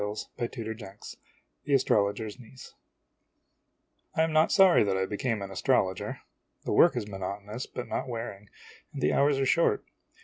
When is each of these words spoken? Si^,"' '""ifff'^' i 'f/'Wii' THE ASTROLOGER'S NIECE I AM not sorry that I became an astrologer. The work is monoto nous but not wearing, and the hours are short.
Si^,"' 0.01 0.27
'""ifff'^' 0.39 0.39
i 0.39 0.47
'f/'Wii' 0.87 1.15
THE 1.65 1.75
ASTROLOGER'S 1.75 2.39
NIECE 2.39 2.73
I 4.15 4.23
AM 4.23 4.33
not 4.33 4.51
sorry 4.51 4.83
that 4.83 4.97
I 4.97 5.05
became 5.05 5.43
an 5.43 5.51
astrologer. 5.51 6.21
The 6.65 6.73
work 6.73 6.97
is 6.97 7.05
monoto 7.05 7.45
nous 7.45 7.67
but 7.67 7.87
not 7.87 8.07
wearing, 8.09 8.49
and 8.93 9.03
the 9.03 9.13
hours 9.13 9.37
are 9.37 9.45
short. 9.45 9.85